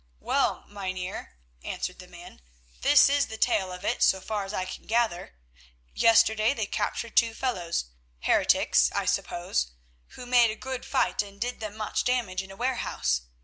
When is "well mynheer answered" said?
0.19-1.99